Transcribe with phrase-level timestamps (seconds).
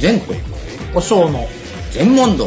[0.00, 0.38] 全国
[0.94, 1.46] お尚の。
[1.90, 2.46] 全問答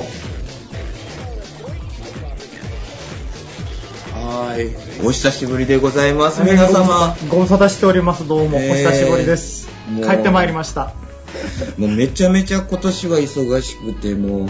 [4.11, 5.05] はーい。
[5.05, 7.15] お久しぶりでございます皆様。
[7.29, 8.27] ご無沙汰しております。
[8.27, 9.69] どうも、えーお久しぶりです。
[10.01, 10.95] 帰ってまいりました。
[11.77, 14.49] もうめちゃめちゃ今年は忙しくてもう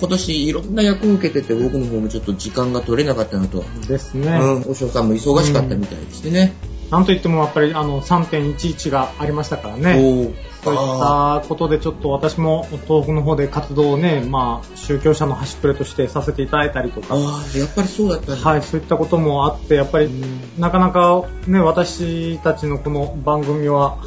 [0.00, 6.54] 今年いろんな役を受けてて僕の方もちょっと時間が取れなかったのと、ですね、うん、お嬢さんも忙しかったみたいでしてね、
[6.90, 20.10] なんといってもやっぱりあの3.11がありましたからねそういったことでちょっと私も東北の方で活動をね、まあ、宗教者の端くれとしてさせていただいたりとか、やっぱりそうだったんだ、はい、そういったこともあって、やっぱり、
[20.58, 23.98] なかなかね、私たちのこの番組は、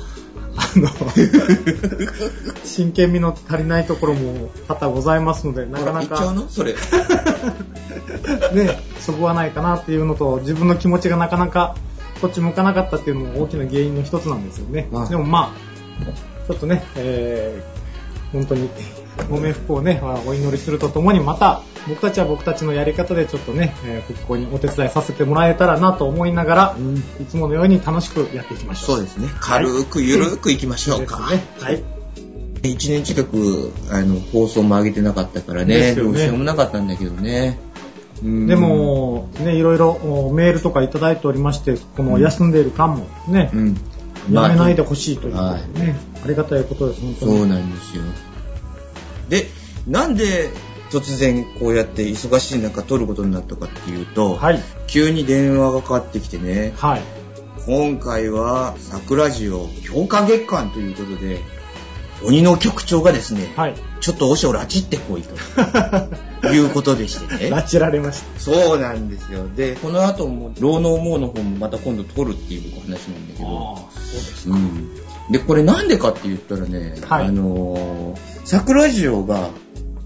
[0.57, 0.89] あの、
[2.65, 6.49] 真剣味の足りないところも多々ございますので、なかなか、の？
[6.49, 6.75] それ。
[8.53, 11.75] ね、そこはないかなっていうのと、自分の気持ちがなかなか、
[12.19, 14.89] こっち向かなかったっていうのも大きな原因の一つなんですよね。
[14.93, 15.07] ああ。
[15.07, 15.71] でもまあ、
[16.51, 17.81] ちょっとね、えー
[18.31, 18.69] 本当に
[19.29, 26.97] ご冥福をね、お祈りするとともに、また僕たちは僕たちのやり方でちょっとね、えー復興にお手伝いさせてもらえたらなと思いながら、うん。
[26.97, 28.95] いつものように楽しくやっていきましょう。
[28.97, 29.27] そうですね。
[29.39, 31.43] 軽くゆるくいきましょうか、ですね。
[31.59, 31.83] はい。
[32.63, 35.93] 1年近くあの放送も上げてなかったからね。
[35.95, 37.59] どうしようもなかったんだけどね。
[38.23, 38.47] うん。
[38.47, 43.77] でも、ね、いろいろおメールとかいただいておりまして、この休んでいる間もね、うん。
[44.29, 47.49] やめないでまほしいということでね、ありがたいことです、本あそう当に。
[47.49, 48.03] なんですよ
[49.29, 49.47] で
[49.87, 50.51] なんで
[50.91, 54.59] 突然こうやって忙しい中撮ることになったかっていうと、はい。
[54.87, 57.01] 急に電話がかかってきてねはい。
[57.65, 61.39] 今回は桜ジオ強化月間ということで
[62.23, 63.75] 鬼の局長がですね、はい。
[63.99, 65.33] ちょっとおしを拉致ってこいと
[66.53, 68.39] いうことでしてね拉致られました。
[68.39, 69.47] そうなんですよ。
[69.55, 75.00] で、この後も、労農網の方もまた今度取るっていう話なんだけど、そうですうん。
[75.29, 77.25] で、これなんでかって言ったらね、はい。
[77.27, 79.49] あのー、桜ジオが、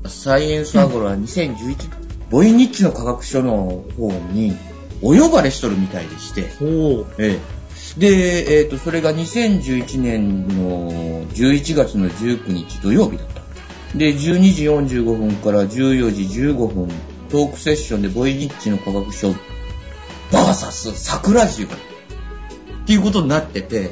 [0.07, 4.55] サイエンスアゴラ2011、ボイニッチの科学書の方に、
[5.01, 6.49] お呼ばれしとるみたいでして、
[7.19, 7.55] ええ。
[7.99, 13.41] で、えっ、と、それが2011年の11月の19日土曜日だった。
[13.97, 16.89] で、12時45分から14時15分、
[17.29, 19.31] トークセッションでボイニッチの科学書、
[20.31, 21.67] バーサス桜ジオ。
[21.67, 21.69] っ
[22.87, 23.91] ていうことになってて、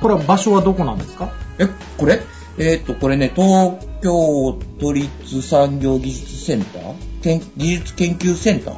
[0.00, 1.30] これは場所はどこなんですか？
[1.58, 2.20] え、これ？
[2.58, 6.94] えっ、と、これね、東京都立産業技術センター？
[7.22, 8.74] 研技術研究センター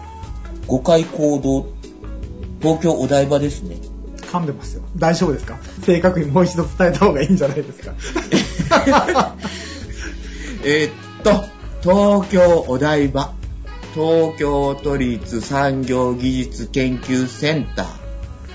[0.66, 1.66] ？5階行動、
[2.60, 3.76] 東京お台場ですね。
[4.20, 4.82] 噛んでますよ。
[4.96, 5.58] 大丈夫ですか？
[5.84, 7.94] 正確にもう一度伝えた方がいいんじゃないですか？
[10.64, 10.92] えーっ
[11.22, 11.44] と、
[11.82, 13.32] 東京お台場、
[13.94, 17.86] 東京都立産業技術研究センター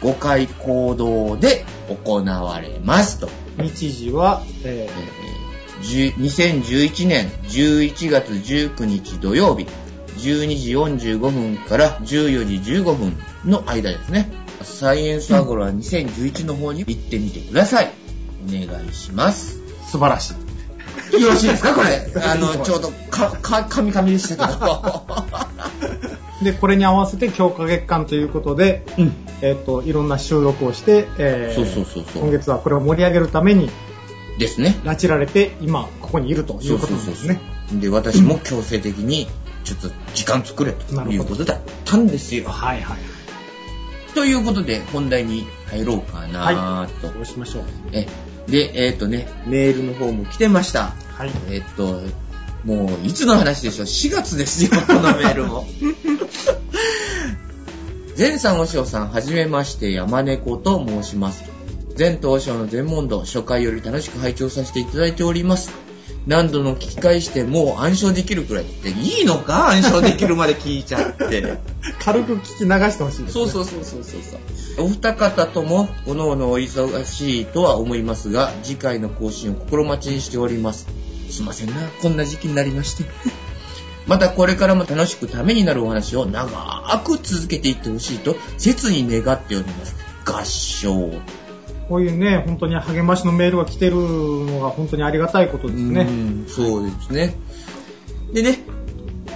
[0.04, 1.66] 5階行動で
[2.06, 3.30] 行われますと。
[3.58, 5.34] 日時は、ええー
[5.84, 9.68] じゅ2011年11月19日土曜日、
[10.18, 10.72] 12時
[11.12, 14.32] 45分から14時15分の間ですね。
[14.62, 17.92] サイエンスアゴラ2011の方に行ってみてください。
[18.48, 19.58] お願いします。
[19.60, 20.34] ー素晴らし
[21.12, 21.22] い。
[21.22, 21.74] よろしいですか？
[21.76, 22.08] これ。
[22.24, 25.04] あの、ちょうど、か、か、カミカミでしたけど。
[26.44, 29.14] で、これに合わせて強化月間ということで、うん。
[29.42, 33.70] えっ、と、いろんな収録をして、えーそうそうそうそう今月はこれを盛り上げるために、
[34.38, 34.76] ですね。
[34.84, 37.40] 拉致られて、今、ここにいるということなんですね。
[37.74, 39.28] で、私も強制的に、
[39.64, 42.50] ちょっと時間作れということだったんですよ。
[42.50, 42.98] はいはい。
[44.14, 47.10] ということで、本題に入ろうかなと。
[47.10, 47.64] そうしましょう。
[47.92, 48.08] え、
[48.48, 50.94] で、えっ、とね、メールの方も来てました。
[51.16, 51.32] はい。
[51.50, 52.02] えっ、と、
[52.64, 55.68] もう、いつの話でしょう ?4 月ですよ、このメールも。
[58.18, 61.44] 前さん、おしおさん、はじめまして、山猫と申します。
[61.98, 65.72] 前とおしおの全問答、初回より楽しく拝聴させていただいております。
[66.26, 69.70] 何度も聞き返して、もう暗唱できるくらいって、いいのか？
[69.70, 71.58] 暗唱できるまで聞いちゃって。
[72.00, 73.32] 軽く聞き流してほしいです、ね。
[73.32, 74.22] そうそうそうそうそう
[74.78, 74.86] そう。
[74.86, 80.88] お二方とも、おのおのお忙しいとは思いますが、次回の更新を心待ちにしております。
[81.34, 83.04] すいませんな、こんな時期になりまして。
[84.06, 86.48] またこれからも楽しくためになるお話を長
[87.06, 89.96] く続けていってほしいと切に願っております。
[90.26, 91.10] 合唱。
[91.88, 96.02] こういうね、本当に励ましのメールが来てるのが本当にありがたいことですね。
[96.02, 97.36] うんそうですね。
[98.34, 98.60] でね、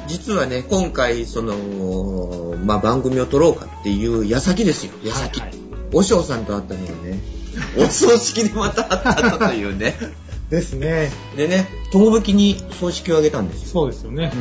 [0.08, 5.40] 実はね、今回、その、まあ、番組を撮ろうかっていう矢先ですよ、矢先。
[5.40, 7.20] はいはいおしょうさんと会ったのがね、
[7.78, 9.96] お葬式でまた会ったというね。
[10.50, 11.10] ですね。
[11.36, 13.70] でね、友引きに葬式をあげたんですよ。
[13.70, 14.32] そうですよね。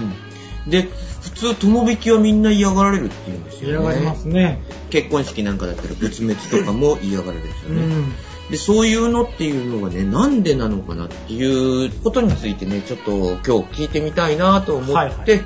[0.65, 0.71] うん。
[0.71, 0.89] で、
[1.23, 3.69] 普通友引きはみんな嫌がられるって言うんですよね。
[3.69, 4.63] 嫌がりますね。
[4.91, 7.83] 結婚式なんかだったら仏滅とかも嫌がられるんですよね。
[7.83, 8.13] うん。
[8.51, 15.45] で、そういうのっていうのがね、なんでなのかなっていうことについてね、ちょっと今日聞いてみたいなと思って、はいはい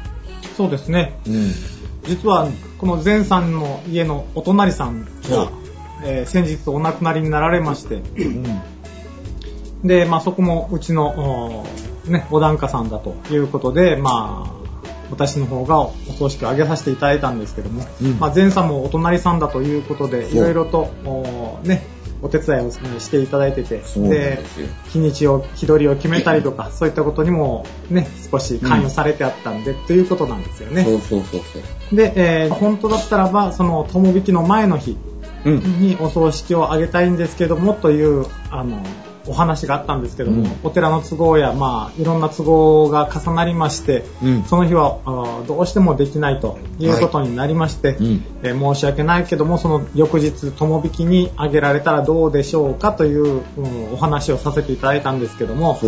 [0.57, 1.19] そうですね。
[1.27, 1.53] うん。
[2.05, 5.51] 実は、この前さんの家のお隣さんが、
[6.05, 8.62] えー先日お亡くなりになられまして、うん。
[9.85, 11.65] で、まあそこもうちの、
[12.06, 14.61] おね、お檀家さんだということで、まあ、
[15.11, 21.82] 私の方がお葬式を挙げさせていただいたんですけども、うんまあ前さんもお隣さんだということで、いろいろと、おね、
[22.23, 24.38] お手伝いをしていただいてて、で。
[24.88, 30.85] 日にちを、日取りを決めたりとか、 そういったことにもね、少し関与されてあったんで、ということなんですよね。
[30.85, 31.59] そうそうそうそ
[31.93, 31.97] う。
[31.97, 34.97] で、えー本当だったらば、その、友引きの前の日
[35.44, 35.81] うん。
[35.81, 38.83] にお葬式を挙げたいんですけども、という、あの、
[39.31, 44.44] お話があったんですけども、うんお寺の都合や、まあ、いろんな都合が重なりまして、うん。
[44.44, 44.99] その日は
[45.47, 48.25] どうしてもできないということになりまして、うん。
[48.43, 55.79] えー申し訳ないけども、その翌日、友引きに挙げられたらどうでしょうかという、うんお話をさせていただいたんですけども。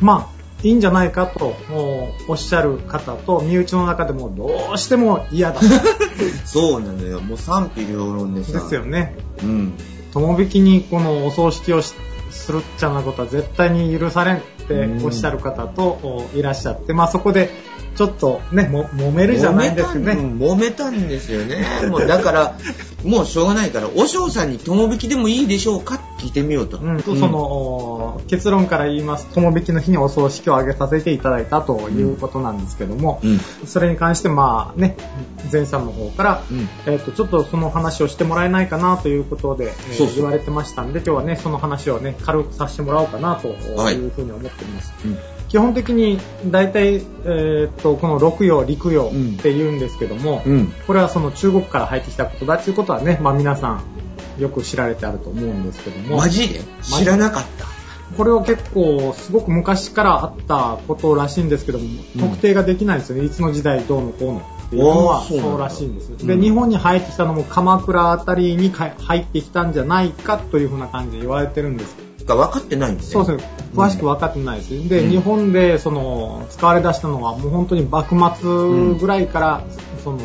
[0.00, 5.60] まあ、いいんじゃないかとおおっしゃる方と、身内の中でもどうしても嫌だ。
[6.46, 7.20] そうなのよ。
[7.20, 8.52] もう賛否両論でさ。
[8.52, 9.16] ですよね。
[9.42, 9.74] うん。
[10.14, 11.82] 友引きにこのお葬式を
[12.34, 17.50] しするっちゃなことは絶対に許されんっておっしゃる方とおいらっしゃって、まあそこで
[17.96, 20.12] ちょっとね、も揉めるじゃないんですけどね。
[20.14, 21.64] 揉めたん揉めたんですよね。
[21.88, 22.58] もうだから、
[23.04, 26.00] もうしょうがないから、お嬢さんに友引きでもいいでしょうか？
[26.18, 26.78] 聞いてみようと。
[26.78, 27.38] うん、その、
[28.16, 33.38] お結論から言いますと、友引きの日にお葬式を挙げさせていただいたということなんですけども、うん。
[33.66, 34.96] それに関してまあね、
[35.52, 36.68] 前さんの方から、うん。
[36.86, 44.92] えっとちょっとその話をしてもらえないかなということで、えー言われてましたんで、今日はね、その話をね、軽くさせてもらおうかなとはいいうふうに思っています。
[45.04, 45.18] うん
[45.54, 50.72] 基本的に大体、えーっとこの六葉陸葉って言うんですけども、うん。
[50.88, 53.84] これはその中国から入ってきたことだっていうことはね、まあ、皆さん
[54.42, 56.16] よく知られてあると思うんですけども。
[56.16, 56.60] マジで？
[56.82, 57.66] 知らなかった。
[58.16, 61.84] これは結構すごく昔からあったことらしいんですけども、
[62.16, 62.20] うん。
[62.20, 63.24] 特定ができないんですよね。
[63.24, 65.22] いつの時代どうのこうのっていうのは。
[65.22, 66.26] そうらしいんです、うん。
[66.26, 71.94] で日本に入ってきたのも鎌倉あたりにか入ってきたんじゃないかというふうな感じで言われてるんです
[72.26, 73.24] が分かってないんですね。
[73.24, 73.54] そうですね。
[73.74, 74.88] 詳しく分かってないです。
[74.88, 79.64] で、うん日本でその使われ出したのはもう本当に幕末ぐらいから、
[80.02, 80.20] その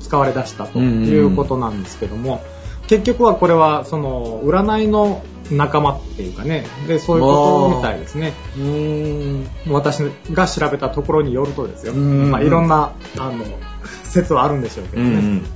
[0.00, 2.42] 使われ出したということなんですけども、
[2.86, 8.32] 結局はこれはその占いの仲間っていうかね、でそういうことみたいですね。
[8.56, 9.72] うーん。
[9.72, 10.02] 私
[10.32, 11.92] が調べたところによるとですよ。
[11.92, 13.44] うんまあいろんなあの
[14.04, 15.08] 説はあるんでしょうけどね。
[15.10, 15.46] うん。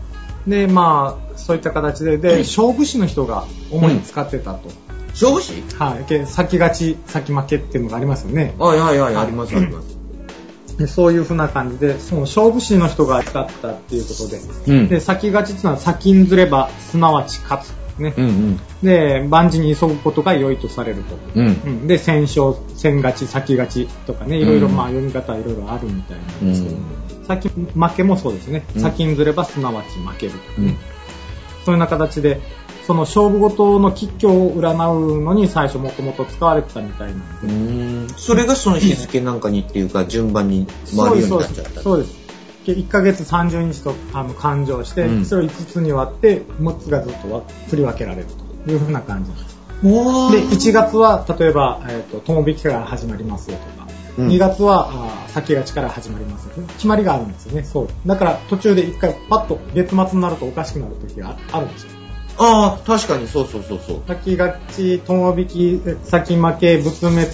[0.48, 4.68] で、まあそういった形で、で勝負師の人が主に使ってたと。
[5.14, 8.54] 勝負師はい、け先勝ち、先負けっていうのがありますよね。
[8.58, 9.94] はいはいはい、ありますあります。
[10.76, 17.72] でそういう風な感じで、その勝負師の人が使ったっていうことで、うんで先勝ちっていうのは先にずれば、すなわち勝つ。
[18.00, 18.12] ね。
[18.16, 18.60] うんうん。
[18.82, 21.16] で、万事に急ぐことが良いとされると。
[21.36, 21.46] うん。
[21.46, 26.76] うん、で、先勝、先勝ち、先勝ちとかね、いろいろ、うんまあ読み方はいろいろあるみたいなんですけど、
[27.28, 28.64] 先負けもそうですね。
[28.74, 30.68] うん先にずれば、すなわち負けるとかね。
[30.68, 30.76] うん
[31.64, 32.40] そういうような形で、
[32.86, 38.08] その勝負事の吉凶を占うのに最初もともと使われてたみたいなんで、うーん。
[38.16, 40.66] それがその日付なんかにっていうか、順番に
[40.96, 41.80] 回るようになっちゃった。
[41.80, 42.24] そうです。
[42.66, 48.26] 1ヶ月30日とあの勘定して、うんそれを5つに割って、6つがずっとわ振り分けられる
[48.64, 49.58] というふうな感じです。
[49.82, 53.88] おで、1月は、例えば、えっ、と、友引きから始まりますよとか、
[54.18, 56.68] うん2月は、あー先勝ちから始まりますよ、ね。
[56.74, 57.64] 決まりがあるんですよね。
[57.64, 57.88] そう。
[58.06, 62.03] だから、途中で1回、パッと月末になるとおかしくなる時があるんですよ。
[62.38, 64.02] ああ、確かにそうそうそうそう。
[64.06, 67.28] 先勝ち、友引き、え先負け、仏滅、う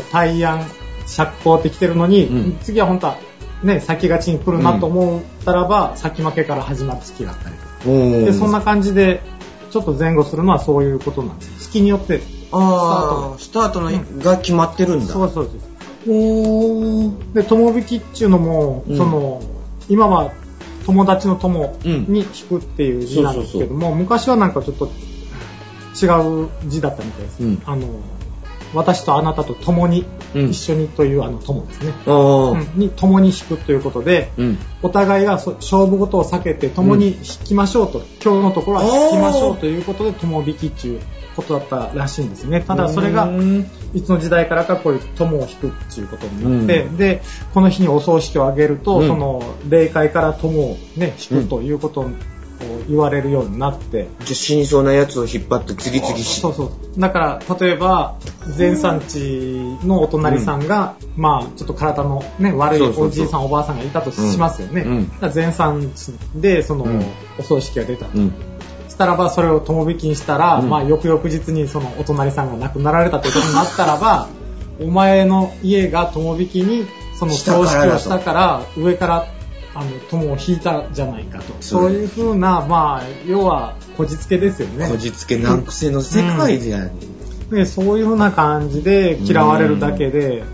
[0.00, 0.66] ー大安、
[1.06, 3.18] 釈放ってきてるのに、うん次は本当は、
[3.62, 8.24] ね、先勝ちに来るなと思ったらば、先負けから始まる月があったりとか。
[8.24, 9.22] で、そんな感じで、
[9.70, 11.68] ちょっと前後するのはそういうことなんです。
[11.68, 12.20] 月によって、
[12.52, 15.12] ああ、スタートのが決まってるんだ。
[15.12, 15.56] そうそうです。
[16.08, 19.42] おーで、友引きっていうのも、うんその、
[19.88, 20.32] 今は
[20.86, 22.06] 友達の友うん。
[22.08, 27.42] に引くっていう字なんですけども、昔はなんかちょっと違う字だったみたいです。
[27.42, 27.62] うん。
[27.66, 27.88] あの、
[28.72, 30.50] 私とあなたと共に、うん。
[30.50, 31.92] 一緒にというあの友ですね。
[32.06, 32.78] うん。
[32.78, 34.58] に共に引くということで、うん。
[34.82, 41.00] お互いがそ勝負事を避けて共に引きましょうと、今日のところは引きましょうということで友引きっていう
[41.36, 42.62] ことだったらしいんですね。
[42.62, 43.30] ただそれが
[43.94, 49.06] いつの時代からかこういう友を引くっていうことになって、で、この日にお葬式を挙げると、うん。
[49.06, 52.10] その霊界から友をね、引くということを
[52.88, 57.00] 言われるようになって、じゃあ死にそうなやつを引っ張って次々しそうそう。
[57.00, 58.16] だから、例えば、
[58.56, 63.06] 前産地のお隣さんが、まあ、ちょっと体のね、悪いそうそうそう。
[63.08, 65.06] おじいさん、おばあさんがいたとしますよね。
[65.34, 67.04] 前産地で、その、うん。
[67.38, 68.18] お葬式が出たと。
[68.96, 74.28] たらば、それを友引きにしたら、うんまあ、翌々日にそのお隣さんが亡くなられたということになったらば、
[74.80, 76.86] お前の家が友引きに、
[77.18, 79.26] その葬式をしたから、上から、
[79.74, 81.44] あの、友を引いたじゃないかと。
[81.60, 84.88] そういうふうな、まあ、要は、こじつけですよね。
[84.88, 86.90] こじつけ難癖の世界じゃん。
[87.50, 90.44] でそういうふうな感じで嫌われるだけで、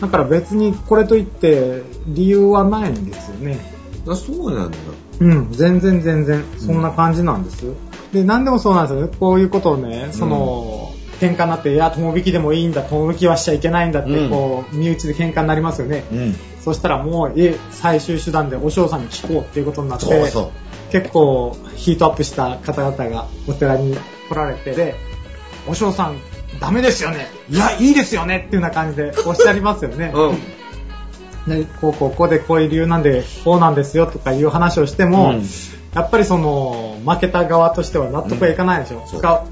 [0.00, 3.58] だから別にこれといって理由はないんですよね。
[4.06, 4.76] あ、そうなんだ。
[5.20, 7.64] うん、全然全然、そんな感じなんです。
[8.12, 9.12] で、何でもそうなんですよね。
[9.18, 16.04] こういうことをね、その、喧嘩になって、いや、友引きでもいいんだ、友引きはしちゃいけないんだって、うんこう、身内で喧嘩になりますよね。
[16.12, 16.34] うん。
[16.62, 20.40] そしたらもう、え、最終手段でお嬢さんに聞こうっていうことになって、そうそ
[20.88, 20.92] う。
[20.92, 23.96] 結構ヒートアップした方々がお寺に
[24.28, 24.94] 来られて、で、
[25.68, 26.16] お嬢さん、
[26.60, 27.26] ダメですよね。
[27.50, 30.12] いや、いいですよねっていうような感じでおっしゃりますよね。
[30.14, 30.38] うん。
[31.48, 35.44] でこうこうこうでこういう理由なんでこうなんですよとかいう話をしても、うん。
[35.94, 39.20] やっぱりその負けた側としては納得はいかないでしょ、そう。
[39.20, 39.46] が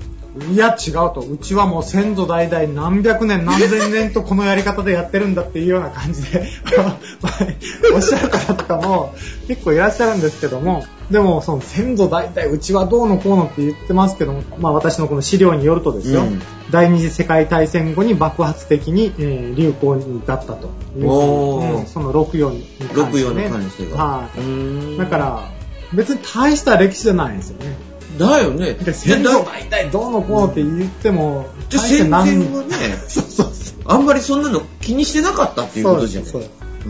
[0.53, 6.47] いや違うとうちはもう先祖代々何百年何千年とこのやり方でやってるんだっていうような感じで
[7.95, 9.15] おっしゃる方とかも
[9.49, 16.43] 結構いらっしゃるんですけどもでもその先祖代々うちはどうのこうのって言ってますけども、まあ、私のこの資料によるとですよ、うん。
[16.71, 22.63] 第二次世界大戦後に爆発的に、えー流行に至ったという、うんその64に
[22.93, 23.97] 関して、ね、64に関してが。
[23.97, 24.99] はい、うーん。
[24.99, 25.51] だか、ら
[25.93, 28.75] 別に大した歴史じゃないんですよねだよね。
[28.75, 32.75] で先祖代々どうのこうのって言ってもで、戦前何はね、
[33.09, 33.77] そうそうそう。
[33.85, 36.31] あんまりそんなの気にしてなかったっていうことじゃない。
[36.31, 36.43] そう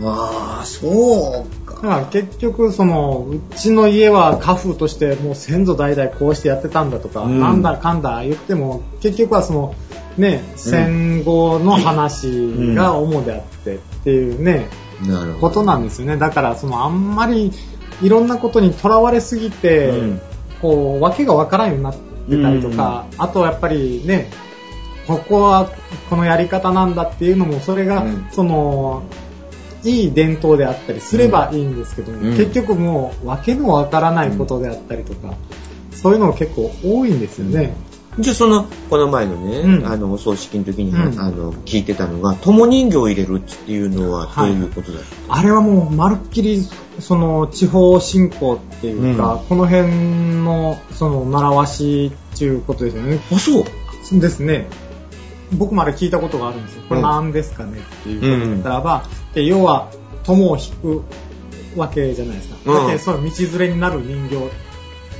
[0.03, 1.81] わあ、そうだか。
[1.81, 7.39] から結局そのうちの家は家風としてもう先祖代々こうしてやってたんだとか、うん。
[7.39, 9.75] なんだかんだ言っても結局はその
[10.17, 14.69] ね戦後の話が主であってっていうね、
[15.01, 15.47] なるほど。
[15.47, 16.17] ことなんですよね。
[16.17, 17.51] だからそのあんまり
[18.01, 20.21] いろんなことにとらわれすぎて、うん
[20.61, 24.29] こう訳がわからんようになってたりとか、あとやっぱりね
[25.07, 25.69] ここは
[26.09, 28.27] このやり方なんだっていうのもそれが、うん。
[28.31, 29.03] その
[29.83, 32.37] いい伝統であったりすればいいんですけども、うん。
[32.37, 35.35] 結局もう訳のわからないことであったりとか、
[35.91, 37.73] そういうの結構多いんですよね。
[38.19, 46.65] じゃあその、この前のね、うんあの、お葬式の時に、うんあの、聞いてたのが、友人形を入れるっていうのはどういうことだった、あれはもうまるっきり
[46.99, 49.87] その地方信仰っていうか、うんこの辺
[50.43, 53.19] のその習わしっていうことですよね。
[53.31, 54.19] あ、そう。
[54.19, 54.67] ですね。
[55.53, 56.83] 僕まで聞いたことがあるんですよ。
[56.89, 59.91] これ何ですかねっていうことだったらば、で要は
[60.23, 61.03] 友を引く
[61.79, 62.57] わけじゃないですか。
[62.65, 64.66] うんだけどその道連れになる人形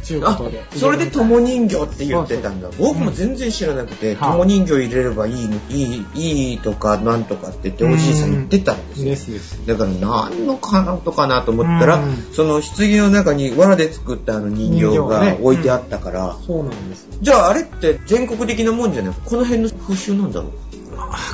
[0.07, 2.69] っていうこあとで。、それで友人形って言ってたんだ。
[2.79, 9.39] 僕も全然知らなくて、はい友人形入れればいいの、いい、いいとかなんとかって言っておじいさん言ってたんですよ。
[9.65, 17.13] だから何のかなとかなと思ったら、うんその棺の中に藁で作ったあの人形がね置いてあったから、そうなんですよ。
[17.21, 20.51] じゃああれって全国的なもんじゃないこの辺の風習なんだろう？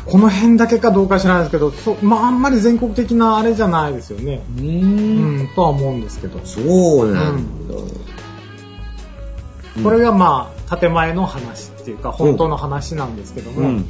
[0.06, 4.42] この辺だけかどうか知らないですけど、そまああんまり全国的なあれじゃないですよね。
[4.58, 5.44] うん。
[5.44, 6.39] ん、とは思うんですけど。
[6.46, 7.75] そうなんだ。
[9.82, 13.86] これがまあ建前の話っていうか本当の話なんですけども、うん。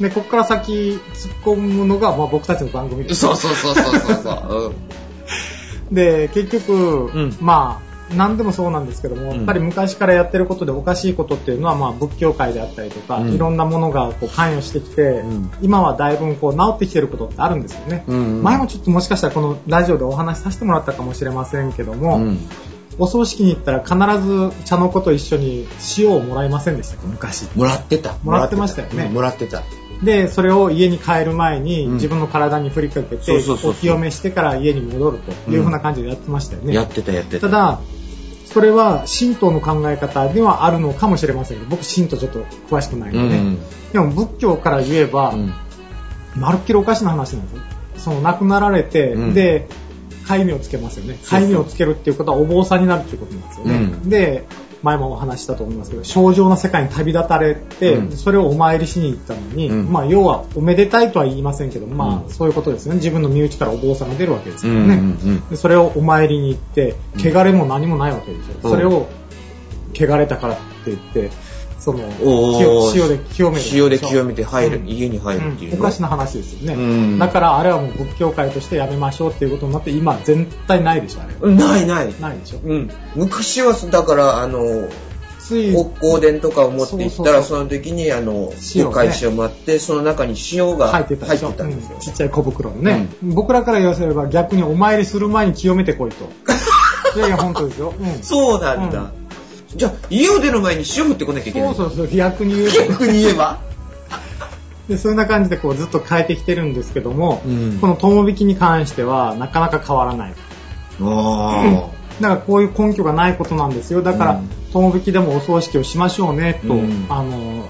[0.00, 3.20] でここから先突っ込むのがまあ僕たちの番組です。
[3.20, 4.74] そうそうそうそうそうそう。
[5.92, 7.36] で結局、ん。
[7.40, 9.36] まあ何でもそうなんですけども、うん。
[9.36, 13.34] やっぱり昔からやってることでおかしいことっていうのは、まあ、仏教界であったりとか、うん。
[13.34, 15.50] いろんなものがこう関与してきて、ん。
[15.60, 18.42] 今はだいぶこう治ってきてることってあるんですよね、うん。
[18.42, 22.38] 前もちょっともしかしたらこのラジオでお話しさせてもらったかもしれませんけども、うん。
[22.98, 25.66] お葬式に行ったら必ず茶の子と一緒に
[25.98, 27.02] 塩をもらいませんでしたか？
[27.06, 27.46] 昔。
[27.54, 28.16] もらってた。
[28.22, 29.04] もらってましたよね。
[29.04, 29.62] うんもらってた。
[30.02, 31.94] でそれを家に帰る前にうん。
[31.94, 33.32] 自分の体に振りかけて、
[33.64, 37.48] お清めしてから家に戻るというふうな感じでやってましたよね、やってたやってた。
[37.48, 37.80] ただ
[38.44, 43.58] それは神道の考え方ではあるのかもしれませんけど僕神道ちょっと詳しくないので、うん。
[43.92, 45.52] でも仏教から言えば、うん。
[46.36, 47.62] まるっきりおかしな話なんですよ。
[47.96, 49.34] その亡くなられて、うん。
[49.34, 49.68] で
[50.26, 51.18] 戒名をつけますよね。
[51.28, 54.08] 戒名をつけるっていうことはお坊さんになるっていうことなんですよね、うん。
[54.08, 54.46] で
[54.82, 58.16] 前もお話ししたと思いますけど正常な世界に旅立たれて、うん。
[58.16, 59.92] それをお参りしに行ったのに、うん。
[59.92, 62.30] まあ要はおめでたいとは言いませんけどまあ、うん。
[62.30, 62.98] そういうことですよね。
[62.98, 64.86] 自分の身内からお坊さんが出るわけですうん。
[64.86, 68.68] からね、それをお参りに行って汚れも何もないわけでしょ、う。
[68.68, 69.08] んそれを
[69.94, 71.30] 汚れたからって言って
[71.86, 72.00] その
[72.92, 74.88] 塩塩で清める塩で清めて入る、うん。
[74.88, 75.76] 家に入るっていうの？
[75.76, 75.82] うん。
[75.82, 76.78] おかしな話ですよね、う
[77.14, 77.18] ん。
[77.20, 81.54] だからあれはもう仏教界としてやめましょうっていうことになって今絶対ないでしょあれ。
[81.54, 82.12] ないない。
[82.20, 82.58] ないでしょ。
[82.58, 82.90] うん。
[83.14, 84.88] 昔は、だから、あの、
[85.38, 88.52] ついお香典とかを持って行ったら、その時に、あの、
[88.84, 91.26] お返しを待って、その中に塩が入入っててた
[91.64, 91.94] んですよ。
[91.94, 92.00] うん。
[92.00, 96.24] ちっちゃい小袋のね、僕らから言わせれば逆にお参りする前に清めてこいと。
[97.16, 98.22] いやいや本当ですよ、うん。
[98.22, 99.12] そうなんだ。
[99.76, 101.74] じゃあ、家を出る前に塩振ってこなきゃいけない。
[101.74, 102.86] そうそうそう、逆に言うと。
[102.88, 103.58] 逆に言えば？
[104.88, 110.34] で、そんな感じでこうずっと変えてきてるんですけども、うんこの友引きに関してはなかなか変わらない。
[111.02, 111.88] あ
[112.20, 114.02] だからこういう根拠がないことなんですよ。
[114.02, 117.66] だからうん、友引きでもお葬式をしましょうねと、うんあの、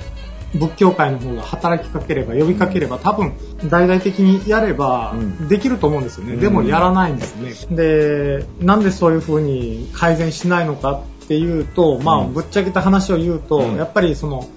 [0.54, 3.32] 仏教界の方が働きかければ、呼びかければ、多分、
[3.68, 6.34] 大々的にやればうん、できると思うんですよね。
[6.34, 7.76] うんでもやらないんですね。
[7.76, 14.48] で、なんでそういう風に改善しないのかっていうと、まあ、うんぶっちゃけた話を言うと、うんやっぱりその、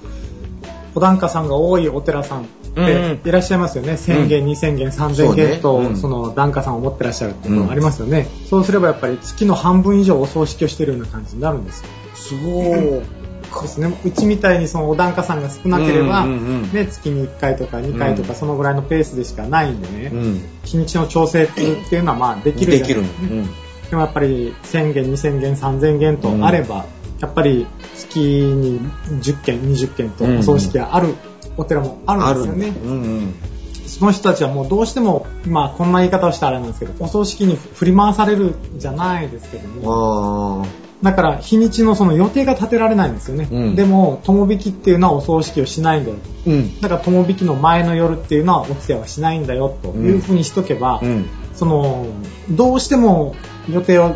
[0.93, 2.45] お檀家さんが多いお寺さんっ
[2.75, 3.93] うんうんていらっしゃいますよね。
[3.93, 8.27] 1000元、2000元、3000そうね元と、うんその檀家さんを持ってらっしゃるってことがありますよね。
[8.49, 11.89] そうすればやっぱり月の半分以上お葬式をしてるような感じになるんですよ。
[12.13, 13.61] そう。
[13.63, 13.91] ですね。
[14.05, 20.41] うちみたいにそのお檀家さんが少なければ、うんうんうんね、月に1回とか2回とうんかそのぐらいのペースでしかないんでね、うん。
[20.63, 23.07] 日にちの調整っていうのはまあできるじゃないできるの。
[23.07, 26.85] ですかでもやっぱり1000元、2000元、3000元とあれば、
[27.19, 28.79] やっぱり月に
[29.21, 31.15] 10件、20件とお葬式がある
[31.57, 32.79] お寺もああるるんですよね。
[32.83, 33.33] うんうん。
[33.87, 40.65] その人たちはもうどうしても、まあこんな言い方をしたらあれなんですけど、お葬式に振り回されるじゃないですけども、あ
[41.03, 43.47] だから日にちのその予定が立てられないんですよね。
[43.51, 46.17] うんでも、友引きっていうのはお葬式をしないんだよ。
[46.45, 46.51] ー。
[46.51, 46.81] うん。
[46.81, 51.25] だから友引きの前の夜っていうのはお通夜はしないんだよというふうにしとけば、うん。
[51.59, 52.05] その、
[52.49, 53.35] どうしても
[53.69, 54.15] 予定を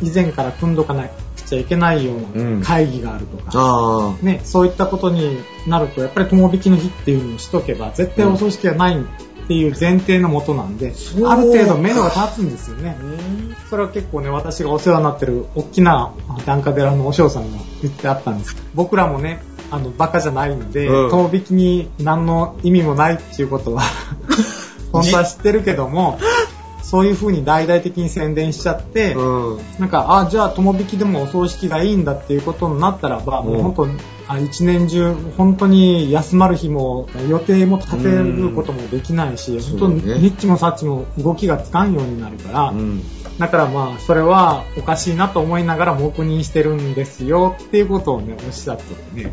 [0.00, 13.68] 以前から組んどかなくちゃいけないよううんな会議があるとか、あね、そういったことになると、やっぱり友引きの日っていうのをしとけば、絶対お葬式がないっていう前提のもとなんで、そうある程度目処が立つんですよねあ。。
[13.68, 16.12] それは結構ね、私がお世話になってる大きな
[16.46, 18.56] 檀家寺のお嬢さんが言ってあったんです。
[18.74, 23.82] 僕らもね、あの、バカじゃないので、うん遠引きに何の意味もないっていうことは、
[24.92, 26.18] 本当は知ってるけども、
[26.84, 29.58] そういう風に大々的に宣伝しちゃって、うん。
[29.78, 33.88] なんか、あ、じゃあ、友引きでもお葬式がいいんだっていうことになったらば、もう本当、
[34.28, 43.02] あ一年中、本当に休まる日も、予定も立てることもできないし、ん本当にニッチもサッチも動きがつかんようになるから、うん。
[43.38, 49.32] だからまあ、それはおかしいなと思いながら黙認してるんですよっていうことをね、おっしゃっててね。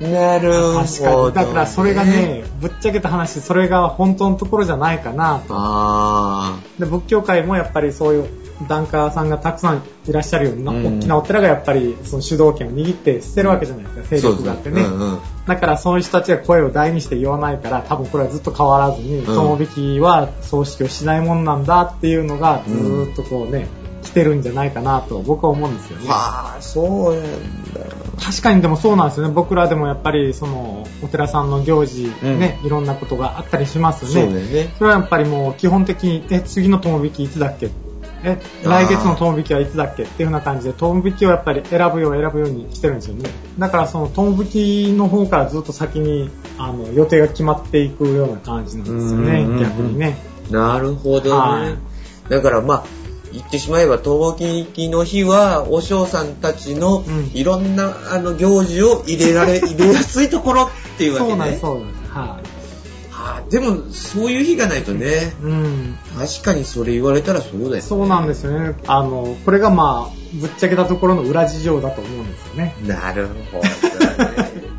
[0.00, 1.32] なるほど、確かに。
[1.32, 5.54] だからそれがね、ぶっちゃけた話、それが本当のところじゃないかなと。
[5.54, 8.28] あで仏教界もやっぱりそういう
[8.66, 14.20] 檀家さんがたくさんいらっしゃるような、うん大きなお寺がやっぱりその主導権を握って捨てるわけじゃないですか、あ。
[14.20, 14.82] 勢力があってね。
[14.82, 15.18] うんうん。
[15.46, 23.68] だからそういう人たちが声を大にして言わないから、多分これはずっと変わらずに、ん友引きは葬式をしないもんなんだっていうのがずーっとこうね、
[24.02, 26.08] 来てるんじゃないかなと僕は思うんですよね。
[26.08, 27.99] はあ、そうなんだ。
[28.22, 29.32] 確かにでもそうなんですよね。
[29.34, 34.72] 僕らでもやっぱりそのお寺さんの行事、うんね、いろんなことがあったりしますそうよね。
[34.78, 37.70] それはやっぱりもう基本的に、え、次の友引きいつだっけ？
[38.22, 40.02] え、来月の友引きはいつだっけ？
[40.02, 43.30] っていう風な感じで、友引きをやっぱり選ぶよう選ぶようにしてるんですよね。
[43.58, 50.18] だからその友引きの方からずっと先に、あの、予定が決まっていくような感じなんですよね逆にね。
[50.50, 51.76] なるほどはね。
[52.28, 52.84] だからまあ、
[53.32, 61.60] 言ってしまえば、陶器の日は、お嬢さんたちのうんいろんな、あの行事を入れられ、入れやすいところっていうわけねそうなんです、。
[61.60, 62.10] そうなんです。
[62.10, 62.26] はい、
[63.10, 65.98] はあ、でも、そういう日がないとね、うん。
[66.16, 67.80] 確かにそれ言われたらそうだよね。
[67.80, 68.74] そうなんですよね。
[68.86, 72.74] あの、これがまあ、ぶっちゃけたところの裏事情だと思うんですよね。
[72.86, 74.60] なるほどね。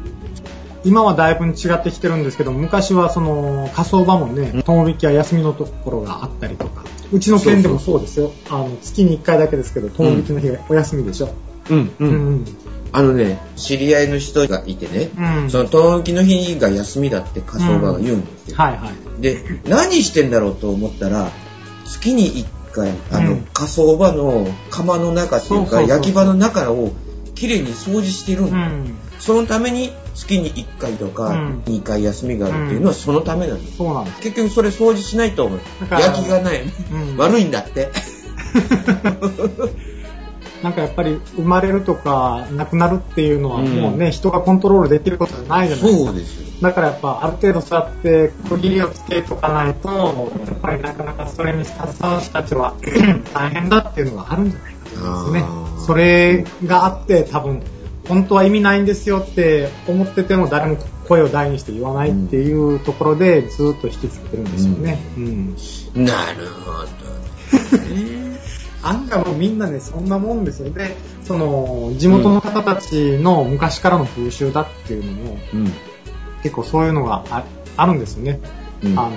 [0.84, 6.81] 今はだいぶ違ってきてるんですけど、昔はその、火葬場もね、友引きは休みのところがあったりとか、
[7.12, 8.32] うちの県でもそうですよ。
[8.50, 11.34] あの、月に1回だけですけど、友引きの日がお休みでしょ。
[11.69, 12.06] うん、う。
[12.06, 12.45] うんん。
[12.93, 15.50] あのね、知り合いの人がいてね、うん。
[15.50, 18.58] その陶器の日が休みだって火葬場が言うんですよ。
[18.58, 19.21] はいはい。
[19.21, 21.30] で、何してんだろうと思ったら、
[21.86, 26.91] 月に1回、あの、うん火葬場の窯の中っていうか、そうそうそう焼き場の中を
[27.36, 28.95] きれいに掃除してるんだ、うん。
[29.19, 33.78] そのために月に1回とかうん2回休みがあるっていうのはそのためなんです。
[33.78, 34.21] そうなんです。
[34.21, 36.62] 結局それ掃除しないとだから焼きがない。
[36.62, 37.89] うん悪いんだって。
[40.63, 46.06] なんかやっぱり生まれるとか亡くなるっていうのはうんもうね、人がコントロールできることじゃないじゃないですか。
[46.06, 46.52] そうですよ。
[46.62, 52.76] だからやっぱある程度そうやって区切りをつけとかないと、やっぱりなかなかそれに携わる人たちは
[53.34, 55.86] 大変だっていうのがあるんじゃないかと思いますね。
[55.88, 57.63] それがあって多分、
[58.08, 65.00] 本当は意味ないんですよって思ってても誰も声を大にして言わないっていうところでずっと引きつけてるんですよね。
[65.16, 65.56] うん
[66.06, 66.88] なるほど。
[68.84, 70.72] 案外もうみんなね、そんなもんですよ。
[70.72, 75.72] で、その、地元の方たちの昔からの風習だっていうのも、うん。
[76.42, 77.44] 結構そういうのがあ
[77.78, 78.40] あるんですよね。
[78.84, 79.16] うんあの、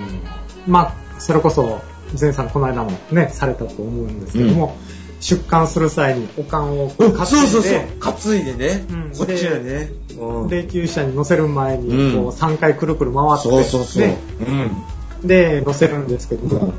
[0.66, 1.80] まあ、それこそ、
[2.20, 4.76] 前さんこの間もね、されたと思うんですけども、
[5.24, 9.90] 出棺する際にお棺をうん担そうそうそういで、担いでね、うんこっちやね。
[10.18, 14.02] うん霊柩車に乗せる前にこうんう3回くるくる回って、そうそうそう。
[14.02, 15.26] でうん。
[15.26, 16.74] で乗せるんですけど、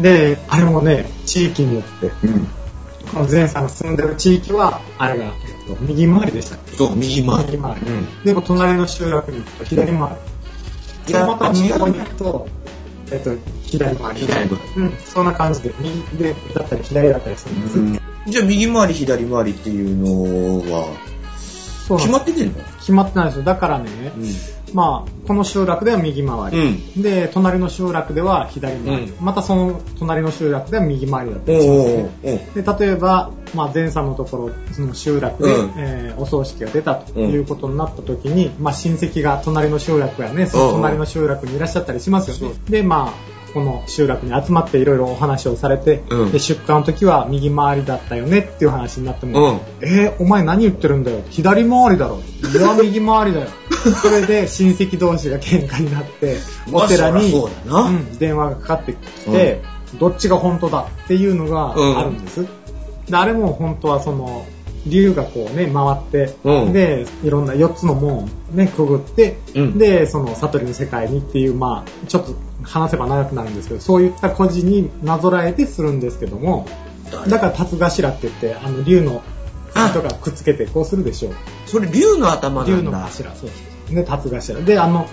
[0.00, 2.46] で、あれもね、地域によって、うん。
[3.12, 6.76] この前さんが住んでる地域は、あれが、えっと、右回りでしたっけ？
[6.76, 7.52] そう、右回り。
[7.52, 7.80] 右回り。
[7.80, 10.14] うんでも隣の集落に行くと左回り。
[11.08, 12.46] いやまた右側に行くと、
[13.12, 13.30] えっと、
[13.62, 14.20] 左回り。
[14.20, 17.78] 左回りうん、そんな感じで、右でだったり左だったりするんです。
[17.78, 20.86] うんじゃあ右回り左回りっていうのは
[21.98, 22.54] そう決まっててんの？
[22.78, 23.42] 決まってないですよ。
[23.44, 27.02] だからね、うまあ、この集落では右回り。
[27.02, 29.10] で、隣の集落では左回り。
[29.10, 31.54] うまたその隣の集落では右回りだったん。
[31.54, 32.48] りしますおね。
[32.54, 43.12] で例えば、まあ、前さんのところその集落で、うんえーお葬式が出たということになった時に、まあ、親戚が隣の集落やねその隣の集落にいらっしゃったりしますよね、でまあ
[43.52, 46.32] この集落に集まっていろいろお話をされて、うん。
[46.32, 49.60] で出荷の時は右回りだったよねっていう話になっても、うん。
[49.80, 51.22] えーお前何言ってるんだよ。
[51.30, 52.18] 左回りだろ。
[52.18, 53.48] いや右回りだよ。
[54.02, 56.36] それで親戚同士が喧嘩になって
[56.70, 57.88] まあお寺に、そりゃそうだな。
[57.88, 59.62] うん電話がかかってきて、
[59.98, 62.46] どっちが本当だっていうのがあるんです。
[63.08, 64.46] であれも本当はその、
[64.86, 66.72] 竜がこうね、回って、うん。
[66.72, 69.78] で、いろんな4つの門をね、くぐって、うん。
[69.78, 76.66] で、その悟りの世界にっていう、まあ、ちょっと話せば長くなるんですけど、そういった孤児になぞらえてするんですけども、
[77.28, 79.22] だから、竜頭って言って、あの、竜の
[79.74, 81.32] 人がくっつけてこうするでしょう。
[81.66, 82.76] それ竜の頭なんだ。
[82.76, 83.62] 竜の柱、そうです。
[83.94, 84.64] で、竜頭。
[84.64, 85.06] で、あの、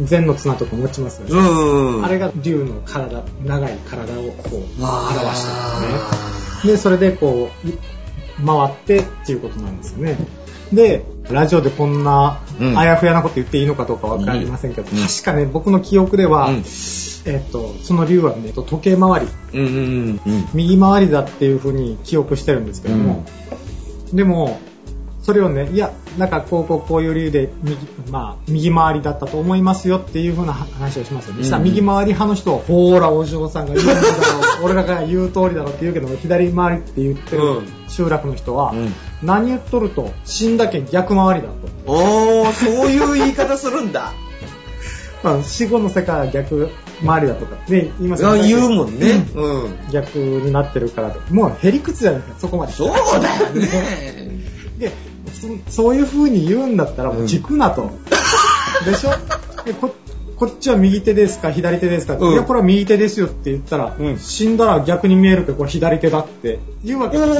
[0.00, 1.34] 禅の綱とか持ちますよね。
[1.34, 2.04] うん。
[2.04, 6.72] あれが竜の体、長い体をこう表してるんですね。
[6.72, 7.78] で、それでこう、い
[8.44, 10.16] 回ってっていうことなんですよね。
[10.72, 12.78] で、ラジオでこんなうん。
[12.78, 15.02] あやふやなこと言っていいのかどうかわかりませんけど、うん。
[15.06, 16.64] 確かね、僕の記憶では、うん。
[17.24, 20.48] えっと、その竜はね、時計回り、うんうんうん。
[20.54, 23.24] 右回りだっていうふうに記憶してるんですけども、
[24.12, 24.60] でも、
[25.22, 27.76] それをね、いや、なんかこうこうこういう理由で右、
[28.10, 31.38] まあ、右回りだったと思いますよっていう風な話をしますよね。
[31.40, 31.44] うん。
[31.44, 37.66] したら右回り派の人は、ほーら、お嬢さんが言うんだろう、俺らが言う通りだろうって言うけど、左回りって言ってるうん。
[37.88, 41.92] 集落の人は、うん何言っとると、死んだけん逆回りだと。
[41.92, 44.12] おー、そういう言い方するんだ。
[45.22, 46.70] まあ、死後の世界は逆
[47.06, 48.48] 回りだとか、ね、言いますあよね。
[48.48, 49.26] 言うもんね。
[49.34, 49.74] うんうん。
[49.92, 52.72] 逆になってるから、もうへりくつじゃないか、そこまで。
[52.72, 53.68] そうだよね。
[54.78, 54.90] で
[55.68, 57.90] そそういう風に言うんだったらもう聞くなと。
[58.84, 59.10] でしょ？
[59.64, 59.94] でこ
[60.36, 67.36] こっちは右手ですか左手ですか、うんいやこれは右手ですよって言ったら、うん死んだら逆に見えるけどこれ左手だって言うわけですよ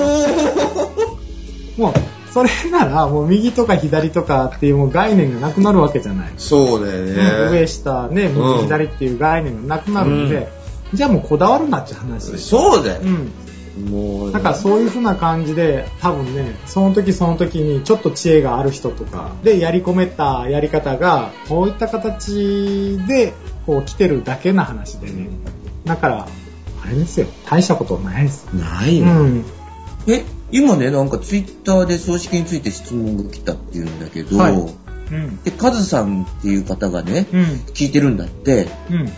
[1.76, 1.94] もう
[2.32, 7.14] それならもう右とか左とかっていうもう概念がなくなるわけじゃない、そうだよね。
[7.50, 10.48] 上下ね右左っていう概念がなくなるんで、
[10.94, 12.38] じゃあもうこだわるなって話。
[12.38, 13.00] そうだよ。
[13.02, 13.80] う。
[13.80, 13.90] ん。
[13.90, 14.32] もう。
[14.32, 23.32] だからそういう風な感じで多分ねその時その時にちょっと知恵がある人とかでやり込めたやり方がこういった形で
[23.66, 25.28] こう来てるだけな話でね。
[25.84, 26.26] だから
[26.84, 27.26] あれですよ。
[27.46, 28.46] 大したことないです。
[28.54, 29.06] ないうよ。
[29.06, 29.44] ん。
[30.06, 34.52] え、今ね、なんかツイッターで葬式について質問が来たっていうんだけど、はい。
[34.52, 35.42] うん。
[35.42, 37.42] で、カズさんっていう方がね、うん。
[37.74, 39.08] 聞いてるんだって、うん。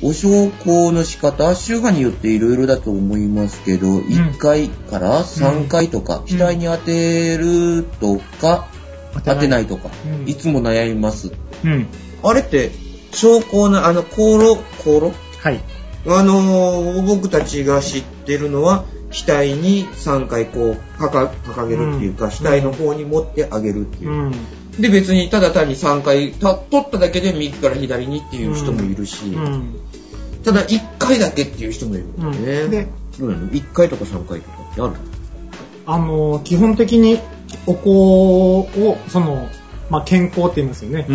[0.00, 8.68] お焼香の仕方、宗派によっていろいろだと思いますけど、1回から3回とか、額に当てるとか、
[9.24, 10.28] 当てないとか、うん。
[10.28, 11.32] いつも悩みます。
[11.64, 11.86] うん。
[12.22, 12.70] あれって、
[13.12, 15.12] 焼香のあの、香炉、香炉？
[15.40, 15.60] はい。
[16.06, 22.30] あのー僕たちが知ってるのは、額に3回こう、掲げるっていうか、うん。
[22.30, 24.10] 額の方に持ってあげるっていう。
[24.10, 24.14] う。
[24.30, 24.32] ん。
[24.80, 29.80] で、別にただ単に3回た取っただけで右から左にっていう人もいるし、うん。
[30.44, 32.04] ただ1回だけっていう人もいる。
[32.04, 32.20] ん。
[32.20, 32.52] だよね。
[32.52, 34.92] うんでどうなの ?1 回とか3回とかってある
[35.86, 37.18] あの基本的に
[37.66, 39.48] お香をその、
[39.90, 41.06] まあ、健康って言いますよね、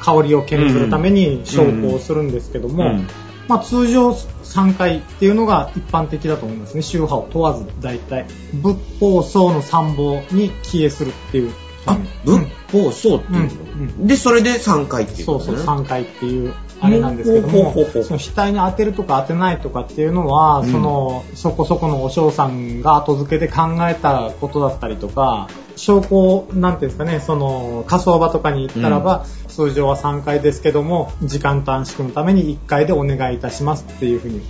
[0.00, 3.08] 香りを検するために焼香をするんですけども、うん
[3.48, 6.82] まあ、通常3回っていうのが一般的だと思いますね。
[6.82, 8.26] 宗派を問わず大体。
[8.54, 11.52] 仏法僧の参謀に帰依するっていう。
[11.86, 14.06] あ、仏法僧っていうの、うん。
[14.06, 15.82] で、それで3回っていうそうそうことね。
[15.82, 18.04] 3回っていうあれなんですけどもほうほうほうほう。
[18.04, 20.72] その額に当てるとか当てないとかっていうのは、うん。
[20.72, 34.42] そのそこそこのお嬢さんが後付けで考えたことだったりとか証拠なんていうんですかねその火葬場とかに行ったらば、通常は3回ですけども時間短縮のために1回でお願いいたしますっていうふうに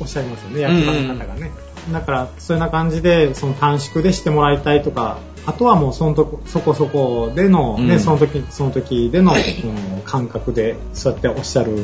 [0.00, 1.50] おっしゃいますよね役場の方がね、
[1.92, 8.00] だからそういうような感じでその短縮でしてもらいたいとかあとはもうそのとこそこそこでの、ねうん。
[8.00, 11.76] その時その時での、うん感覚でそうやっておっしゃる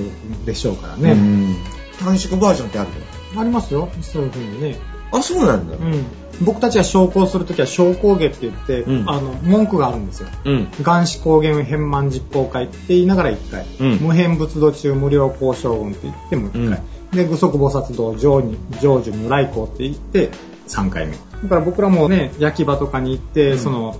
[0.44, 1.56] でしょうからね、うん。
[1.98, 2.90] 短縮バージョンってある
[3.34, 3.40] の？
[3.40, 4.76] ありますよそういうふうにね
[5.12, 5.76] あ、そうなんだ。
[5.76, 6.04] うん。
[6.40, 10.28] 僕たちが昇降するときは昇降下って言って、うんあの、文句があるんですよ。
[10.44, 10.68] うん。
[10.82, 20.30] 元始高原変満実法会って言いながら1回、うん無変仏道中無料交渉軍って言っても1回、で具足菩薩道上に成就如来光って言って
[20.68, 23.96] 3回目だから僕らもね焼き場とかに行って、うんその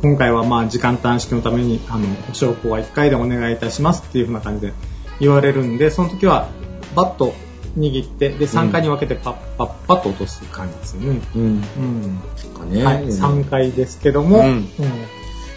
[0.00, 4.72] 今回はまあ時間短縮のためにあのお証拠は1回でお願いいたしますっていう風な感じで
[5.18, 6.46] 言われるんでその時は
[6.94, 7.34] バッと
[7.76, 11.42] 握ってで3回に分けてパッパッパッと落とす感じですよね、うん。
[11.42, 12.20] うん
[12.54, 12.84] かね。
[12.84, 14.68] はい、3回ですけども、うん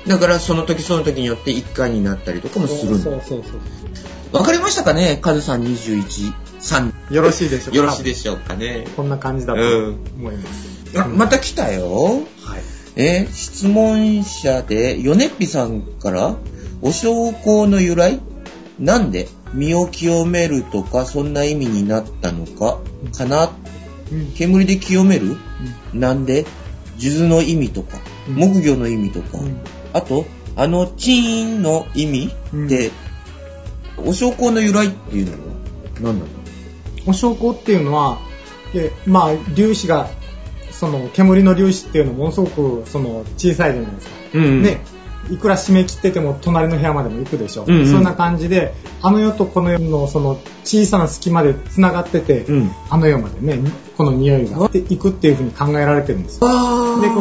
[0.08, 3.04] だからその時その時によって1回になったりとかもするんだ。
[3.04, 3.60] そうそうそう
[4.36, 5.20] わかりましたかね？
[5.22, 7.14] カズさん21、3。
[7.14, 7.78] よろしいでしょうか？
[7.78, 8.88] よろしいでしょうかね？
[8.96, 11.00] こんな感じだと思います。
[11.00, 11.92] あ、また来たよ。
[11.94, 12.24] はい。
[12.96, 16.36] えー質問者で、ヨネッピさんから、
[16.82, 18.20] お焼香の由来？
[18.80, 19.28] なんで？
[19.54, 22.80] 身を清めるとか、そんな意味になったのか、
[23.18, 23.52] かな？
[24.12, 24.32] うん。
[24.34, 25.38] 煙で清める？
[25.94, 26.46] なんで？
[26.98, 28.36] 数珠の意味とか、うん。
[28.36, 29.58] 木魚の意味とか、うん。
[29.94, 32.32] あと、あの、チーンの意味
[32.68, 32.92] で、
[33.98, 35.38] お焼香の由来っていうのは
[36.02, 36.32] 何なの？
[37.08, 38.20] お焼香っていうのは、
[38.74, 40.10] でまあ、粒子が、
[40.72, 44.14] その、煙の粒子っていうのはものすごく、その、小さいじゃないですか。
[44.34, 44.62] うん。
[44.64, 44.82] ね、
[45.32, 47.66] いくら締め切ってても隣の部屋までも行くでしょ。
[47.68, 52.72] うんうんそんな感じで、あの世とこの世のその小さな隙間で繋がってて、うん。
[52.90, 53.60] あの世までね、
[53.98, 56.50] この匂いがで行くっていうふうに考えられてるんですで、こ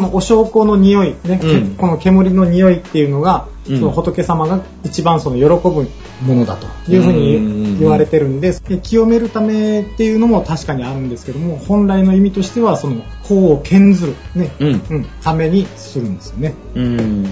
[0.01, 5.89] のお焼香の匂い、ね、うんこの煙の匂いっていうのが、うんその仏様が一番その喜ぶ
[6.23, 14.69] ものだというふうに言われてるんで、で清めるためっていうのも確かにあるんですけども、本来の意味としては、その、功を献ずる、ね、うん。
[14.91, 16.55] うん、ためにするんですよね。
[16.75, 17.27] うん。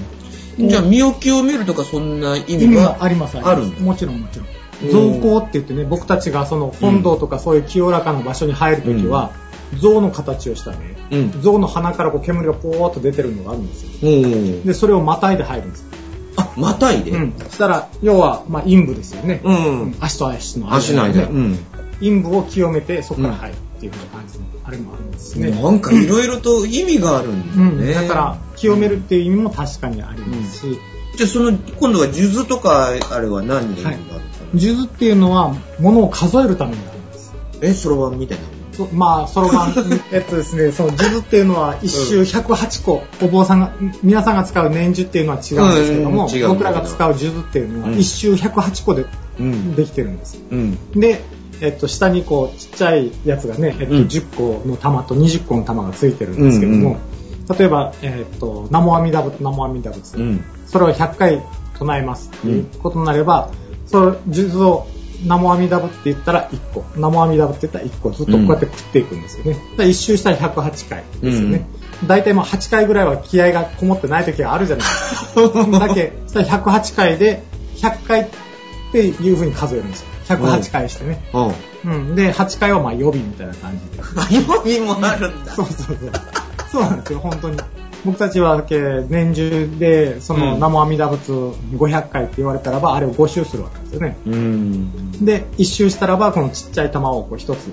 [0.58, 4.46] じゃあ、身を清めるとかそんな意意味味ががあります、あるもちろんもちろん。
[4.46, 4.58] うん
[4.92, 9.32] 造香って言ってね、僕たちがその本堂とかそういう清らかな場所に入るときは、
[9.80, 11.42] 像の形をしたね、うん。
[11.42, 14.08] 像の鼻からこう煙がポーっと出てるのがあるんですよ。
[14.08, 14.64] うん。
[14.64, 15.84] で、それをまたいで入るんです。
[16.36, 17.10] あ、またいで？
[17.10, 17.34] うん。
[17.38, 19.40] そしたら、要は、まあ、陰部ですよね。
[19.42, 19.56] ううん
[19.90, 19.96] ん。
[19.98, 21.22] 足と足の間足の間。
[21.22, 21.58] ねうん。
[21.98, 25.50] 陰部を清めて、そこから入るっていう感じの、あれもあるんですね。
[25.50, 27.78] なんかいろいろと意味があるんうん。
[27.78, 27.94] だね。
[27.94, 30.78] だから、清めるっていう意味も確かにありますし、
[31.16, 34.20] じゃあその、今度は数珠とか、あれは何に意味があるんだろ
[34.52, 37.32] う数珠っていうのは、物を数えるためにあるんです。
[37.62, 38.44] え、そろばんみたいな。
[38.72, 39.74] そまあ、そろばん、
[40.12, 49.06] えっとですね、その数珠っていうのは一周108個、お坊さんが、皆さんが使う年珠っていうのは違うんですけども、僕らが使う数珠っていうのはうん一周108個で
[49.40, 49.74] うん。
[49.74, 50.38] できてるんです。
[50.50, 50.78] うん。
[50.92, 51.22] で、
[51.60, 56.98] えっと、下にこう、ちっちゃいやつがね、えっと、うん10個の玉と20個の玉がついてるんですけども、
[57.58, 60.44] 例えば、えっと、南無阿弥陀仏、南無阿弥陀仏、うん。
[60.66, 61.42] それを100回
[61.78, 63.50] 唱えますっていうことになれば、
[63.86, 64.86] その数珠を
[65.22, 69.52] 南無阿弥陀仏って言ったら1個、南無阿弥陀仏って言ったら1個、ずっとこうやって食っていくんですよね。
[69.52, 71.66] だから一周したら108回ですよね。
[72.06, 75.66] 大体もう8回ぐらいは気合がこもってない時があるじゃないですか。
[75.88, 77.42] だけ、そしたら108回で、
[77.76, 78.28] 100回
[78.88, 80.08] っていう風に数えるんですよ。
[80.36, 81.22] 108回してね。
[81.84, 81.92] うん。
[81.92, 82.14] うん。
[82.14, 84.02] で、8回はまあ予備みたいな感じで。
[84.02, 85.52] あ、読みもあるんだ。
[85.54, 86.12] そうそうそう。
[86.70, 87.58] そうなんですよ、本当に。
[88.04, 91.32] 僕たちはけ年中で、その、うん南無阿弥陀仏
[91.76, 94.16] 500回って言われたらば、あれを5周するわけですよね。
[94.26, 95.24] うん。
[95.24, 97.72] で、1周したらば、このちっちゃい玉をこう一つ。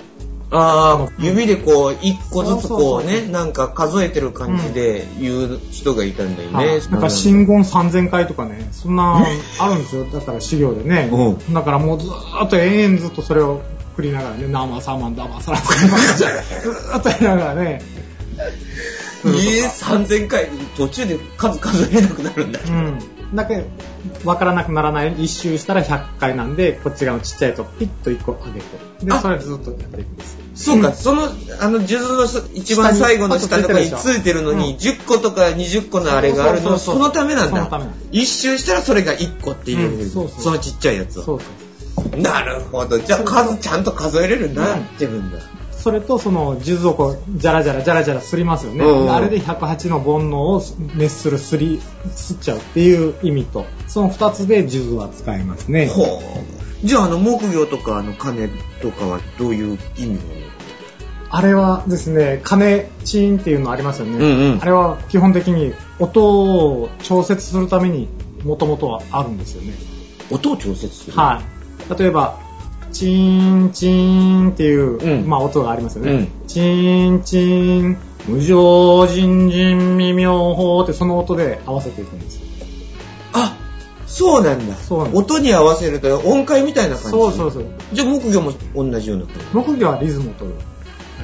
[0.52, 6.80] ああ、指でこう、一個ずつこうね、なんか数えてる感じで言う人がいたんだよね。
[6.92, 9.26] なんか、真言3000回とかね、そんな、
[9.60, 10.06] あるんですよ。
[10.06, 11.10] だから修行でね。
[11.12, 13.62] うだからもうずーっと延々ずっとそれを
[13.96, 17.82] 振りながらね、生サーマンダマサラとか、ずーっとやりながらね。
[19.26, 22.60] ええ3000回、途中で数数えなくなるんだ。
[22.68, 23.00] うん。
[23.36, 23.66] だけ
[24.24, 28.66] わからなくならないように一周したら100回なんで、こっち側のちっちゃいとピッと1個上げて。
[29.06, 30.38] で、あそれずっとやっていくんです。
[30.56, 31.24] そうか、うんその、
[31.60, 37.70] あの、数珠のそ一番最後の下とかについてるのに、10個とか20個のあれがあるのは、そのためなんだ。
[38.12, 41.24] 一周したらそれが1個っていう、うんそうそうそのちっちゃいやつを。
[41.24, 42.22] そうそう。
[42.22, 43.00] なるほど。
[43.00, 45.40] じゃあ数ちゃんと数えれるなうんってるんだ。
[45.86, 48.84] それとその数珠をこう、じゃらじゃらじゃらじゃらすりますよね。
[48.84, 55.86] うんうんであれで108の煩悩を滅する、すり、すっちゃうっていう意味と、その2つで数珠は使えますね。
[55.86, 56.08] ほう。
[56.84, 58.48] じゃあ、あの、木魚とか、あの、鐘
[58.82, 60.20] とかはどういう意味？
[61.30, 64.18] あれはですね、鐘チーンっていうのありますよね。
[64.18, 68.10] うんうんあれは基本的に音を調節するために
[68.44, 69.74] もともとはあるんですよね。
[70.32, 71.18] 音を調節する？
[71.18, 72.00] はい。
[72.00, 72.40] 例えば、
[72.96, 76.12] チーンチーンっていう、うんまあ音がありますよね。
[76.12, 82.46] うんチーンチーン、無常人人未妙法ってその音で合わせていくんですよ。
[83.34, 83.58] あ、
[84.08, 84.76] そうなんだ。
[84.76, 87.10] そうなんです音に合わせると音階みたいな感じ。
[87.10, 87.66] そうそうそう。
[87.92, 89.26] じゃあ木魚も同じような。
[89.52, 90.56] 木魚はリズムを取る。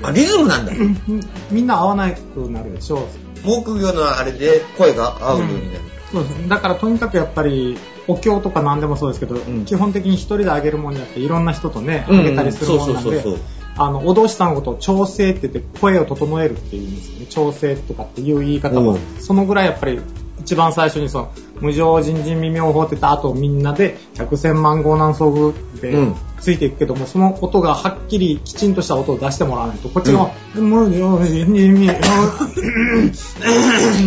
[0.03, 0.73] ああ、リズムなんだ。
[1.51, 2.99] みんな合わなくなるでしょう。
[3.45, 5.90] 木魚のあれで声が合うようになる。
[6.12, 9.65] そうですだからとにかくやっぱりお経とか何でもそうですけど、ん。
[9.65, 12.19] 基本的に一人であげるもんにあっていろんな人とね、うん。
[12.19, 13.41] あげたりするもんなんでそうそうそうそう、
[13.78, 17.26] あの、お同士さんのことを調整って言って声を整えるっていうんですよね。
[17.28, 18.93] 調整とかっていう言い方も。
[18.93, 20.00] うん、そのぐらいやっぱり
[20.39, 32.00] 一番最初にその、無常人人未明法ってた後みんなで百千万号南遭遇でうんついていくけども、その音がはっきりきちんとした音を出してもらわないと、こっちの、無常人人未明法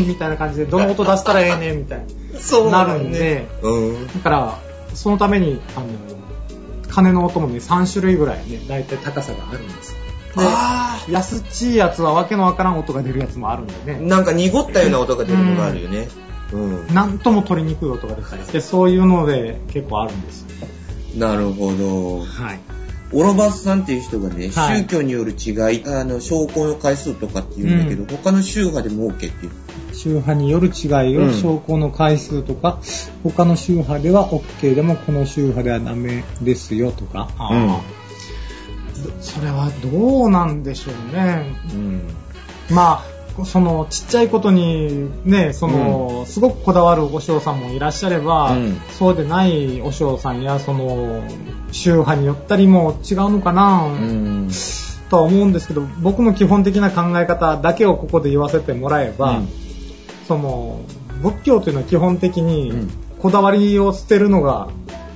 [0.04, 2.04] みたいな感じで、どの音出したらええねんみたいな。
[2.70, 4.06] なるんで、うん。
[4.08, 4.58] だから、
[4.94, 5.86] そのために、あの、
[6.88, 9.96] 鐘の音もね、3種類ぐらいね、だいたい高さがあるんです
[11.06, 15.98] で、安っちいやつはわけのわからん音が出るやつもあるんでーね、なんか濁ったような音が出るのがあるよね。
[15.98, 16.33] うん。
[16.92, 20.68] なんとも取りにくい音が出たりして、そういうので結構あるんですよ。
[21.16, 22.20] なるほど。
[22.20, 22.60] はい。
[23.12, 29.52] オロバスさんっていう人がね、はい宗教による違い、あの、証拠の回数とかって言うんだけど、他の宗派でも OK っていう。
[29.94, 32.80] 宗派による違いうんを証拠の回数とか、
[33.22, 38.04] 他の宗派では OK でもこの宗派ではダメですよとか、あー
[39.20, 41.54] それはどうなんでしょうね。
[41.72, 42.02] うん。
[42.70, 43.13] まあ、
[43.44, 51.22] そのちっちゃいことにね、その、すごくこだわるお嬢さんもいらっしゃれば、うんそうでないお嬢さんや、その、
[51.72, 54.50] 宗派によったりも違うのかな、うん。
[55.10, 59.48] とは思うんですけど、僕の基本的な考え方だけをここで言わせてもらえば、うん
[60.28, 60.80] その、
[61.22, 64.68] 仏教というのは基本的にうん、こだわりを捨てるのが、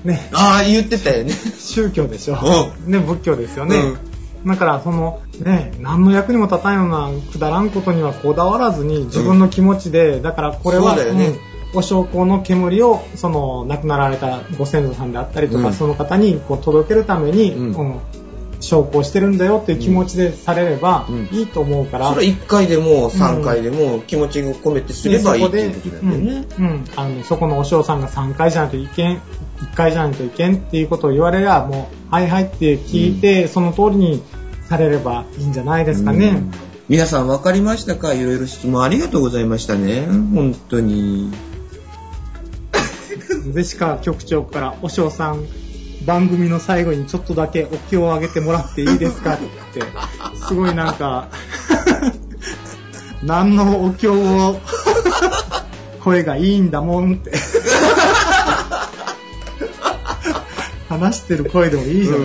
[0.05, 1.33] ね、ああ、言ってたよね。
[1.59, 2.37] 宗教でしょ。
[2.87, 3.77] うね、仏教ですよね。
[4.45, 11.03] うんだから、その、ね、何の役にも立たんようなくだらんことにはこだわらずに、自分の気持ちで、だからこれは、ね。
[11.03, 15.73] うんお焼香の煙を、その、亡くなられたご先祖さんであったりとか、うん。
[15.75, 17.75] その方にこう届けるために、うん。
[17.75, 18.01] うん
[18.61, 21.29] 焼香してるんだよっていう気持ちでされればうん。
[21.31, 26.45] いいと思うから、それ1回でも3回でも気持ちを込めてすればいいっていうことだよね。
[26.59, 26.85] うんうん。
[26.97, 29.21] あのそこのお嬢さんが3回じゃないといけん
[29.63, 34.23] 1回じゃないといけんっていうことを言われりゃもうはいはいって聞いて、その通りに
[34.69, 36.51] されればいいんじゃないですかね、うん。
[36.89, 38.15] 皆さん分かりましたか？
[38.15, 40.07] いろいろ質問ありがとうございましたね。
[40.07, 41.33] 本当に。
[43.53, 45.45] ゼシカ局長からお嬢さん
[46.07, 49.35] 番組の最後にちょっとだけお経をあげてもらっていいですか？
[49.35, 49.83] って。
[50.47, 51.29] すごいなんか
[53.23, 54.61] 何のお経を
[56.01, 57.33] 声がいいんだもんって
[60.89, 62.21] 話してる声でもいいじゃない、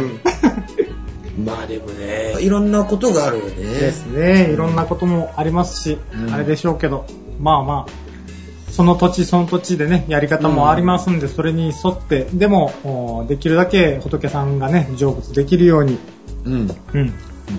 [1.43, 3.51] まあでもね、いろんなことがあるよね。
[3.55, 4.51] ですね。
[4.51, 7.05] いろんなこともありますし、うんあれでしょうけど、
[7.39, 15.99] まあまあ、その土地その土地でね、やり方もありますんで、それに沿って、でも、おできるだけ仏さんがね、成仏できるように、
[16.45, 16.53] うん。
[16.53, 17.13] うん、本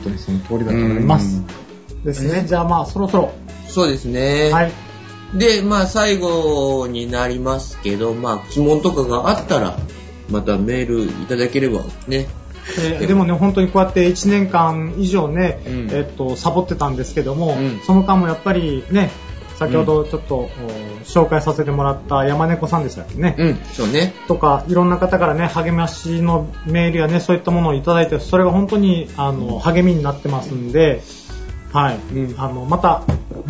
[0.04, 1.42] 当にその通りだと思います。
[2.04, 2.44] ですね。
[2.46, 3.32] じゃあまあ、そろそろ、
[3.68, 4.50] そうですね。
[4.50, 4.72] はい。
[5.34, 9.76] で、まあ最後になりますけど、まあ質問とかがあったら、
[10.30, 12.26] またメールいただければね。
[12.78, 19.10] えーでもね、本当にこうやって1年間以上ね、うんえっと、サボってたんですけども、うんその間もやっぱりね、
[19.56, 20.50] 先ほどちょっと、お
[21.04, 23.36] 紹介させてもらった山猫さんでしたっけね？
[23.38, 24.14] うん、そうね。
[24.26, 31.02] とか、いろんな方からね、励ましのメールやね、そういったものをいただいて、それが本当に、あの、励みになってますんで、
[31.72, 31.98] はい。
[32.14, 33.02] うんあの、また、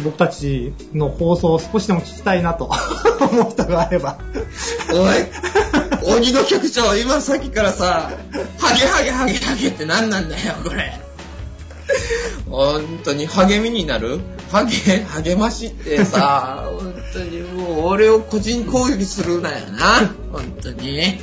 [0.02, 2.64] 僕たちの放送を少しでも聞きたいなと
[3.20, 4.18] 思う人があれば、
[4.92, 4.98] おい、
[6.06, 8.10] 鬼の局長、今さっきからさ、
[8.58, 10.92] ハゲハゲハゲハゲって何なんだよ、これ。
[12.48, 14.20] 本当に励みになる？
[14.50, 20.10] ハゲ、励ましってさ、本当にもう俺を個人攻撃するなよな。
[20.32, 21.18] 本当に。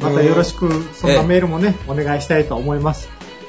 [0.00, 3.08] またよろしく、そんなメールもね、お願いしたいと思います。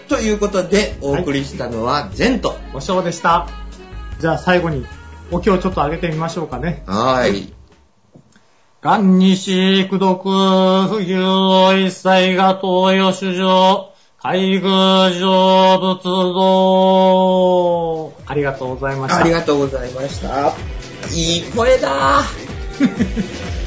[0.09, 2.55] ということで、お送りしたのは、ゼント。
[2.73, 3.47] ご賞でした。
[4.19, 4.85] じゃあ最後に、
[5.31, 6.83] お経をちょっと上げてみましょうかね。
[6.87, 7.56] はー
[8.95, 9.01] い。
[9.01, 13.91] 元日苦毒不牛一切が東洋主上、
[14.23, 18.13] 海宮上仏道。
[18.25, 19.17] ありがとうございました。
[19.19, 20.53] ありがとうございました。
[21.13, 23.63] いい声だー。